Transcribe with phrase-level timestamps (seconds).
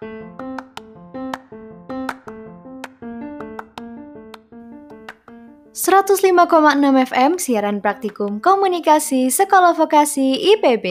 [0.00, 0.39] Thank you.
[5.80, 6.76] 105,6
[7.08, 10.84] FM siaran praktikum komunikasi Sekolah Vokasi IPB.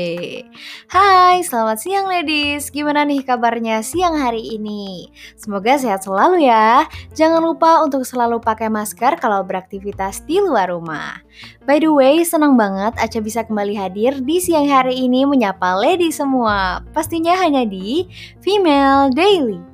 [0.89, 2.73] Hai, selamat siang ladies.
[2.73, 5.13] Gimana nih kabarnya siang hari ini?
[5.37, 6.89] Semoga sehat selalu ya.
[7.13, 11.21] Jangan lupa untuk selalu pakai masker kalau beraktivitas di luar rumah.
[11.69, 16.17] By the way, senang banget Aca bisa kembali hadir di siang hari ini menyapa ladies
[16.17, 16.81] semua.
[16.97, 18.09] Pastinya hanya di
[18.41, 19.68] Female Daily.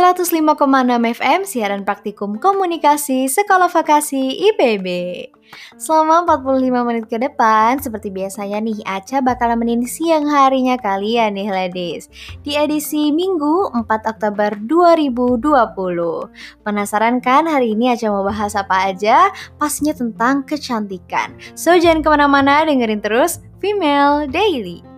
[0.00, 0.56] 105,6
[1.20, 4.88] FM siaran praktikum komunikasi Sekolah Vokasi IPB.
[5.76, 11.52] Selama 45 menit ke depan, seperti biasanya nih, Aca bakal nemenin siang harinya kalian nih
[11.52, 12.08] ladies.
[12.40, 16.32] Di edisi Minggu 4 Oktober 2020.
[16.64, 19.28] Penasaran kan hari ini Aca mau bahas apa aja?
[19.60, 21.36] Pastinya tentang kecantikan.
[21.52, 24.89] So jangan ke mana-mana, dengerin terus Female Daily.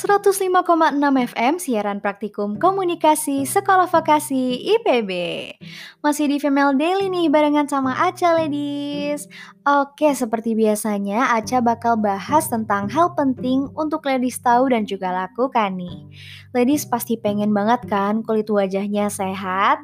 [0.00, 0.96] 105,6
[1.28, 5.12] FM siaran praktikum komunikasi Sekolah Vokasi IPB.
[6.00, 9.28] Masih di Female Daily nih barengan sama Aca ladies.
[9.70, 15.78] Oke, seperti biasanya Aca bakal bahas tentang hal penting untuk ladies tahu dan juga lakukan
[15.78, 16.10] nih.
[16.50, 19.78] Ladies pasti pengen banget kan kulit wajahnya sehat?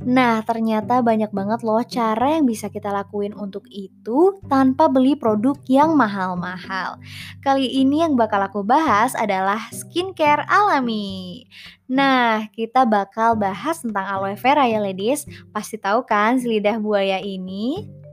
[0.00, 5.60] Nah, ternyata banyak banget loh cara yang bisa kita lakuin untuk itu tanpa beli produk
[5.68, 6.96] yang mahal-mahal.
[7.44, 11.44] Kali ini yang bakal aku bahas adalah skincare alami.
[11.92, 15.28] Nah, kita bakal bahas tentang aloe vera ya ladies.
[15.52, 18.05] Pasti tahu kan si lidah buaya ini?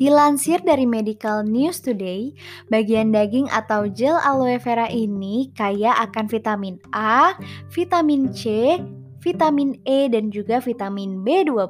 [0.00, 2.32] Dilansir dari Medical News Today,
[2.72, 7.36] bagian daging atau gel aloe vera ini kaya akan vitamin A,
[7.68, 8.80] vitamin C,
[9.20, 11.68] vitamin E, dan juga vitamin B12.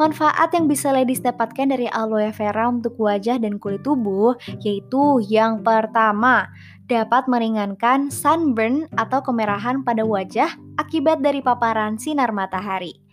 [0.00, 4.32] Manfaat yang bisa ladies dapatkan dari aloe vera untuk wajah dan kulit tubuh
[4.64, 6.48] yaitu yang pertama,
[6.88, 13.05] dapat meringankan sunburn atau kemerahan pada wajah akibat dari paparan sinar matahari.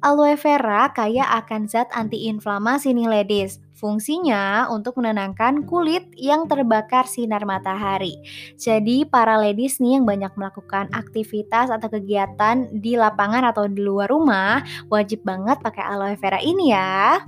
[0.00, 3.60] Aloe vera kaya akan zat antiinflamasi nih ladies.
[3.76, 8.16] Fungsinya untuk menenangkan kulit yang terbakar sinar matahari.
[8.56, 14.08] Jadi para ladies nih yang banyak melakukan aktivitas atau kegiatan di lapangan atau di luar
[14.08, 17.20] rumah, wajib banget pakai aloe vera ini ya.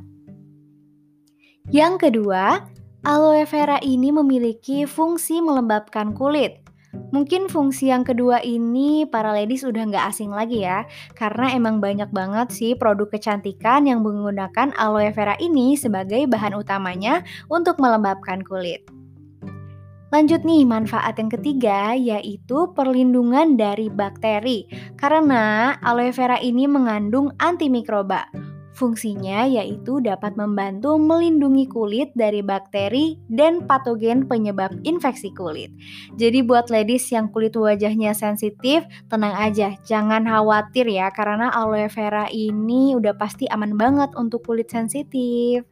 [1.69, 2.65] Yang kedua,
[3.05, 6.68] aloe vera ini memiliki fungsi melembabkan kulit.
[6.88, 12.09] Mungkin fungsi yang kedua ini para ladies udah nggak asing lagi ya, karena emang banyak
[12.12, 18.84] banget sih produk kecantikan yang menggunakan aloe vera ini sebagai bahan utamanya untuk melembabkan kulit.
[20.09, 24.65] Lanjut nih, manfaat yang ketiga yaitu perlindungan dari bakteri.
[24.97, 28.25] Karena aloe vera ini mengandung antimikroba.
[28.78, 35.75] Fungsinya yaitu dapat membantu melindungi kulit dari bakteri dan patogen penyebab infeksi kulit.
[36.15, 42.31] Jadi buat ladies yang kulit wajahnya sensitif, tenang aja, jangan khawatir ya karena aloe vera
[42.31, 45.67] ini udah pasti aman banget untuk kulit sensitif.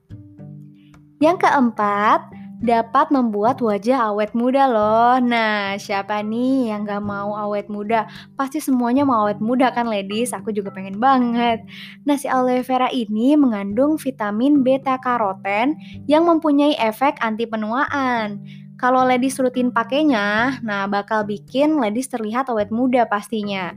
[1.22, 2.26] Yang keempat,
[2.64, 5.20] dapat membuat wajah awet muda loh.
[5.20, 8.08] Nah, siapa nih yang gak mau awet muda?
[8.32, 10.32] Pasti semuanya mau awet muda kan ladies?
[10.32, 11.60] Aku juga pengen banget.
[12.08, 15.76] Nah, si aloe vera ini mengandung vitamin beta karoten
[16.08, 18.40] yang mempunyai efek anti penuaan.
[18.76, 23.72] Kalau ladies rutin pakainya, nah bakal bikin ladies terlihat awet muda pastinya.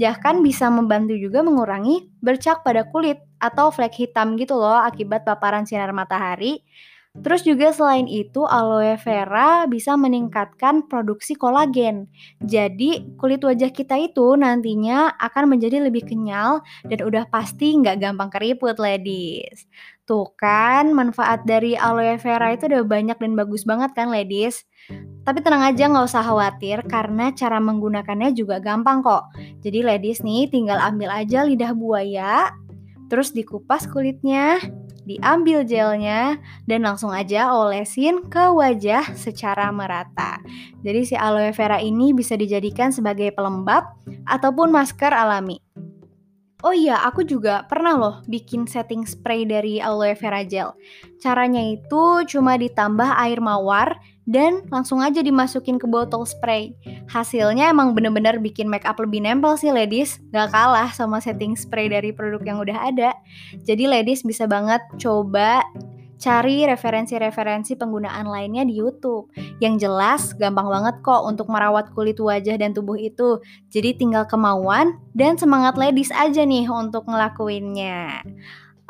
[0.00, 5.68] Bahkan bisa membantu juga mengurangi bercak pada kulit atau flek hitam gitu loh akibat paparan
[5.68, 6.64] sinar matahari.
[7.10, 12.06] Terus juga selain itu aloe vera bisa meningkatkan produksi kolagen.
[12.38, 18.30] Jadi kulit wajah kita itu nantinya akan menjadi lebih kenyal dan udah pasti nggak gampang
[18.30, 19.66] keriput ladies.
[20.06, 24.62] Tuh kan manfaat dari aloe vera itu udah banyak dan bagus banget kan ladies.
[25.26, 29.34] Tapi tenang aja nggak usah khawatir karena cara menggunakannya juga gampang kok.
[29.66, 32.54] Jadi ladies nih tinggal ambil aja lidah buaya,
[33.10, 34.62] terus dikupas kulitnya,
[35.08, 36.36] diambil gelnya
[36.68, 40.40] dan langsung aja olesin ke wajah secara merata.
[40.84, 43.96] Jadi si aloe vera ini bisa dijadikan sebagai pelembab
[44.28, 45.60] ataupun masker alami.
[46.60, 50.76] Oh iya, aku juga pernah loh bikin setting spray dari aloe vera gel.
[51.16, 53.96] Caranya itu cuma ditambah air mawar
[54.28, 56.76] dan langsung aja dimasukin ke botol spray.
[57.08, 61.88] Hasilnya emang bener-bener bikin make up lebih nempel sih ladies, gak kalah sama setting spray
[61.88, 63.10] dari produk yang udah ada.
[63.64, 65.64] Jadi ladies bisa banget coba
[66.20, 69.32] cari referensi-referensi penggunaan lainnya di YouTube.
[69.58, 73.40] Yang jelas, gampang banget kok untuk merawat kulit wajah dan tubuh itu.
[73.72, 78.20] Jadi tinggal kemauan dan semangat ladies aja nih untuk ngelakuinnya.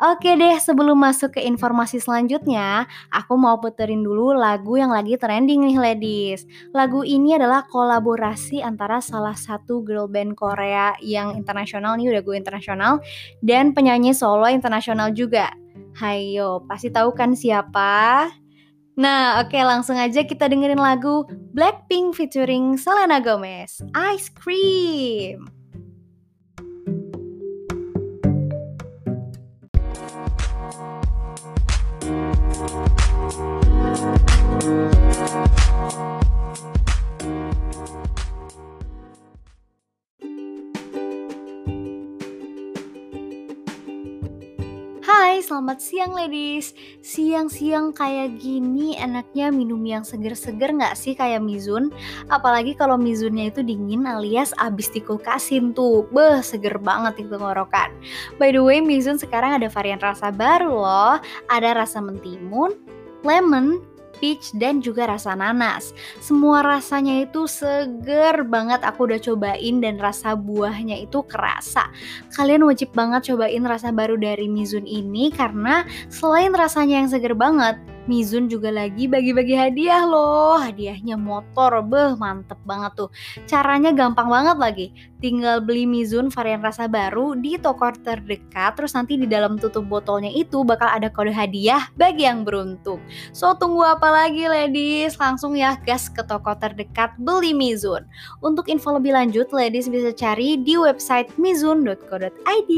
[0.01, 5.61] Oke deh, sebelum masuk ke informasi selanjutnya, aku mau puterin dulu lagu yang lagi trending
[5.61, 6.41] nih ladies.
[6.73, 12.33] Lagu ini adalah kolaborasi antara salah satu girl band Korea yang internasional nih udah gue
[12.33, 12.97] internasional
[13.45, 15.53] dan penyanyi solo internasional juga.
[16.01, 18.25] Hayo, pasti tahu kan siapa?
[18.97, 23.85] Nah, oke langsung aja kita dengerin lagu Blackpink featuring Selena Gomez,
[24.17, 25.60] Ice Cream.
[32.61, 33.00] Hai,
[45.61, 46.73] selamat siang ladies.
[47.05, 51.93] Siang-siang kayak gini enaknya minum yang seger-seger nggak sih kayak Mizun?
[52.33, 56.09] Apalagi kalau Mizunnya itu dingin alias abis dikulkasin tuh.
[56.09, 57.93] Beh, seger banget itu ngorokan.
[58.41, 61.21] By the way, Mizun sekarang ada varian rasa baru loh.
[61.45, 62.73] Ada rasa mentimun,
[63.21, 63.85] lemon,
[64.21, 65.97] peach dan juga rasa nanas.
[66.21, 71.89] Semua rasanya itu seger banget aku udah cobain dan rasa buahnya itu kerasa.
[72.37, 75.83] Kalian wajib banget cobain rasa baru dari Mizun ini karena
[76.13, 80.57] selain rasanya yang seger banget, Mizun juga lagi bagi-bagi hadiah loh.
[80.57, 83.09] Hadiahnya motor, beh mantep banget tuh.
[83.45, 84.87] Caranya gampang banget lagi.
[85.21, 90.33] Tinggal beli Mizun varian rasa baru di toko terdekat, terus nanti di dalam tutup botolnya
[90.33, 92.97] itu bakal ada kode hadiah bagi yang beruntung.
[93.35, 95.21] So tunggu apa lagi ladies?
[95.21, 98.05] Langsung ya gas ke toko terdekat beli Mizun.
[98.41, 102.71] Untuk info lebih lanjut, ladies bisa cari di website mizun.co.id.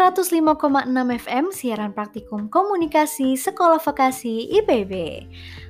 [0.00, 0.88] 105,6
[1.20, 4.92] FM siaran praktikum komunikasi Sekolah Vokasi IPB.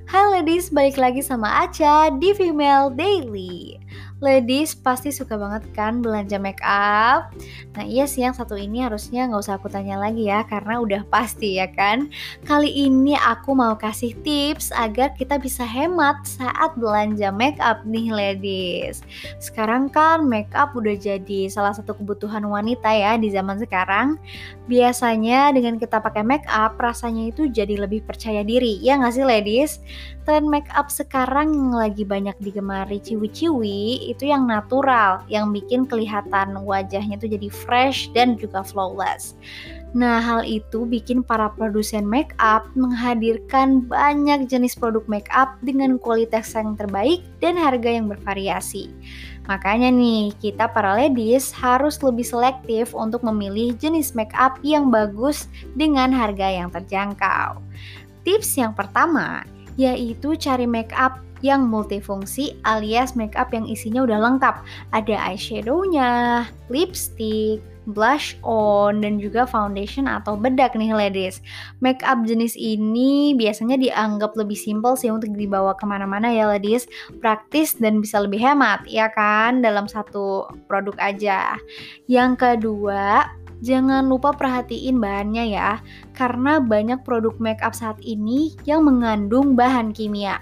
[0.06, 3.74] Hai ladies, balik lagi sama Aca di Female Daily.
[4.20, 7.32] Ladies pasti suka banget kan belanja make up.
[7.72, 11.08] Nah iya sih yang satu ini harusnya nggak usah aku tanya lagi ya karena udah
[11.08, 12.12] pasti ya kan.
[12.44, 18.12] Kali ini aku mau kasih tips agar kita bisa hemat saat belanja make up nih
[18.12, 19.00] ladies.
[19.40, 24.20] Sekarang kan make up udah jadi salah satu kebutuhan wanita ya di zaman sekarang.
[24.68, 29.24] Biasanya dengan kita pakai make up rasanya itu jadi lebih percaya diri ya nggak sih
[29.24, 29.80] ladies?
[30.28, 37.16] Tren make up sekarang lagi banyak digemari ciwi-ciwi itu yang natural, yang bikin kelihatan wajahnya
[37.16, 39.38] itu jadi fresh dan juga flawless.
[39.90, 45.98] Nah, hal itu bikin para produsen make up menghadirkan banyak jenis produk make up dengan
[45.98, 48.90] kualitas yang terbaik dan harga yang bervariasi.
[49.50, 55.50] Makanya nih, kita para ladies harus lebih selektif untuk memilih jenis make up yang bagus
[55.74, 57.58] dengan harga yang terjangkau.
[58.22, 59.42] Tips yang pertama
[59.80, 64.62] yaitu cari make up yang multifungsi alias makeup yang isinya udah lengkap.
[64.92, 71.40] Ada eyeshadownya, lipstick, blush on, dan juga foundation atau bedak nih ladies.
[71.80, 76.84] Makeup jenis ini biasanya dianggap lebih simple sih untuk dibawa ke mana-mana ya ladies.
[77.18, 79.64] Praktis dan bisa lebih hemat, ya kan?
[79.64, 81.56] Dalam satu produk aja.
[82.06, 83.26] Yang kedua,
[83.60, 85.84] Jangan lupa perhatiin bahannya ya,
[86.16, 90.40] karena banyak produk makeup saat ini yang mengandung bahan kimia.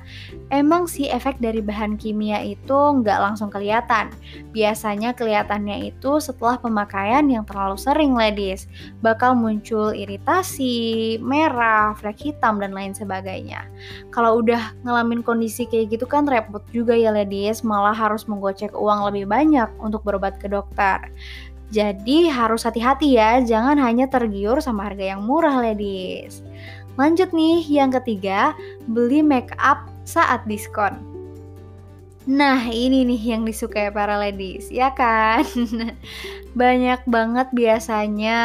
[0.54, 4.14] Emang sih efek dari bahan kimia itu nggak langsung kelihatan.
[4.54, 8.70] Biasanya kelihatannya itu setelah pemakaian yang terlalu sering ladies.
[9.02, 13.66] Bakal muncul iritasi, merah, flek hitam, dan lain sebagainya.
[14.14, 19.10] Kalau udah ngalamin kondisi kayak gitu kan repot juga ya ladies, malah harus menggocek uang
[19.10, 21.10] lebih banyak untuk berobat ke dokter.
[21.68, 26.40] Jadi harus hati-hati ya, jangan hanya tergiur sama harga yang murah ladies.
[26.96, 28.56] Lanjut nih, yang ketiga,
[28.88, 31.17] beli make up saat diskon.
[32.28, 35.48] Nah, ini nih yang disukai para ladies, ya kan?
[36.60, 38.36] Banyak banget biasanya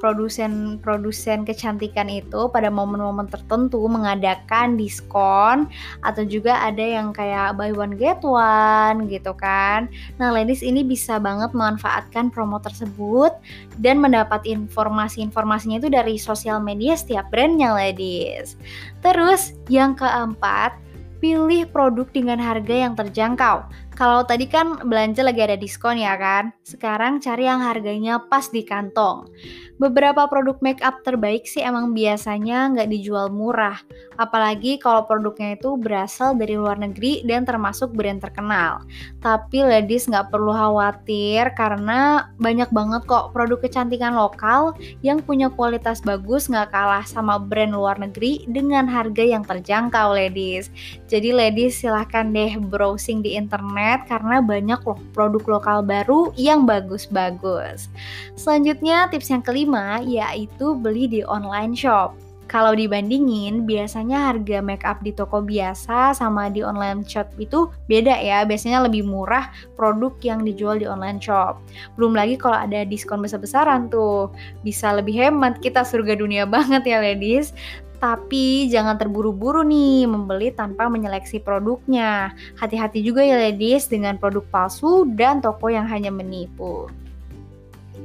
[0.00, 5.68] produsen-produsen kecantikan itu pada momen-momen tertentu mengadakan diskon
[6.00, 9.92] atau juga ada yang kayak buy one get one gitu kan.
[10.16, 13.36] Nah, ladies ini bisa banget memanfaatkan promo tersebut
[13.76, 18.56] dan mendapat informasi-informasinya itu dari sosial media setiap brandnya ladies.
[19.04, 20.85] Terus yang keempat,
[21.18, 23.66] pilih produk dengan harga yang terjangkau.
[23.96, 26.52] Kalau tadi kan belanja lagi ada diskon ya kan?
[26.60, 29.32] Sekarang cari yang harganya pas di kantong.
[29.76, 33.76] Beberapa produk make up terbaik sih emang biasanya nggak dijual murah.
[34.16, 38.80] Apalagi kalau produknya itu berasal dari luar negeri dan termasuk brand terkenal.
[39.20, 44.72] Tapi ladies nggak perlu khawatir karena banyak banget kok produk kecantikan lokal
[45.04, 50.72] yang punya kualitas bagus nggak kalah sama brand luar negeri dengan harga yang terjangkau ladies.
[51.04, 57.92] Jadi ladies silahkan deh browsing di internet karena banyak loh produk lokal baru yang bagus-bagus.
[58.40, 62.14] Selanjutnya tips yang kelima kelima yaitu beli di online shop.
[62.46, 68.14] Kalau dibandingin, biasanya harga make up di toko biasa sama di online shop itu beda
[68.22, 68.46] ya.
[68.46, 71.58] Biasanya lebih murah produk yang dijual di online shop.
[71.98, 74.30] Belum lagi kalau ada diskon besar-besaran tuh,
[74.62, 75.58] bisa lebih hemat.
[75.58, 77.50] Kita surga dunia banget ya ladies.
[77.98, 82.30] Tapi jangan terburu-buru nih membeli tanpa menyeleksi produknya.
[82.62, 86.86] Hati-hati juga ya ladies dengan produk palsu dan toko yang hanya menipu.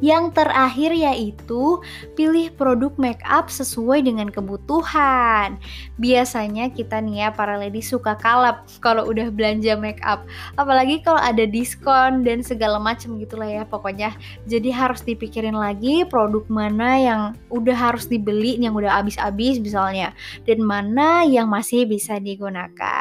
[0.01, 1.79] Yang terakhir yaitu
[2.17, 5.62] pilih produk make up sesuai dengan kebutuhan.
[6.01, 10.25] Biasanya kita nih ya para lady suka kalap kalau udah belanja make up.
[10.58, 14.17] Apalagi kalau ada diskon dan segala macam gitulah ya pokoknya.
[14.50, 17.22] Jadi harus dipikirin lagi produk mana yang
[17.53, 20.13] udah harus dibeli yang udah habis-habis misalnya
[20.50, 23.00] dan mana yang masih bisa digunakan.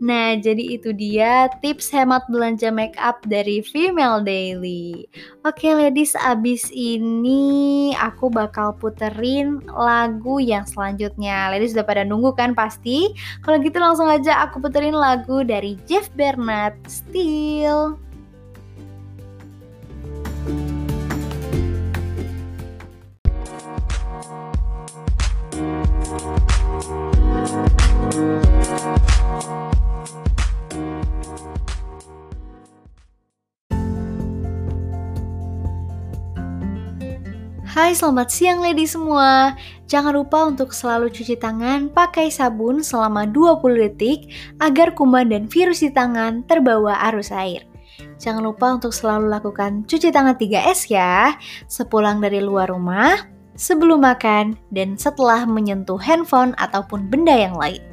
[0.00, 5.08] Nah, jadi itu dia tips hemat belanja make up dari Female Daily.
[5.42, 11.52] Oke ladies, abis ini aku bakal puterin lagu yang selanjutnya.
[11.52, 13.12] Ladies sudah pada nunggu kan pasti?
[13.44, 18.04] Kalau gitu langsung aja aku puterin lagu dari Jeff Bernard, Still.
[26.84, 27.13] 嗨。
[37.84, 39.52] Hai, selamat siang lady semua.
[39.92, 45.84] Jangan lupa untuk selalu cuci tangan pakai sabun selama 20 detik agar kuman dan virus
[45.84, 47.60] di tangan terbawa arus air.
[48.16, 51.36] Jangan lupa untuk selalu lakukan cuci tangan 3S ya,
[51.68, 53.20] sepulang dari luar rumah,
[53.52, 57.84] sebelum makan, dan setelah menyentuh handphone ataupun benda yang lain.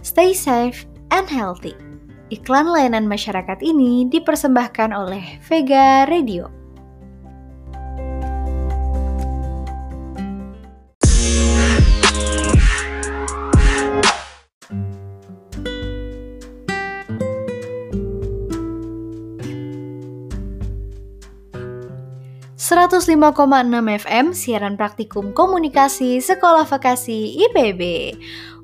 [0.00, 1.76] Stay safe and healthy.
[2.32, 6.63] Iklan layanan masyarakat ini dipersembahkan oleh Vega Radio.
[22.64, 23.12] 105,6
[24.08, 27.80] FM siaran praktikum komunikasi Sekolah Vokasi IPB.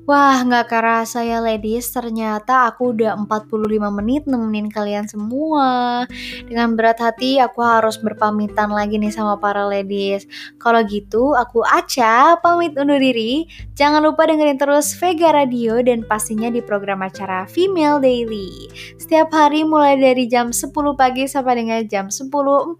[0.09, 3.69] Wah, nggak kerasa ya ladies, ternyata aku udah 45
[4.01, 6.09] menit nemenin kalian semua.
[6.49, 10.25] Dengan berat hati aku harus berpamitan lagi nih sama para ladies.
[10.57, 13.45] Kalau gitu, aku Aca pamit undur diri.
[13.77, 18.73] Jangan lupa dengerin terus Vega Radio dan pastinya di program acara Female Daily.
[18.97, 22.73] Setiap hari mulai dari jam 10 pagi sampai dengan jam 10.45.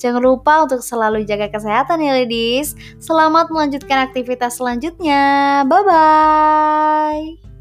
[0.00, 2.72] Jangan lupa untuk selalu jaga kesehatan ya ladies.
[2.96, 5.60] Selamat melanjutkan aktivitas selanjutnya.
[5.68, 7.53] Bye bye.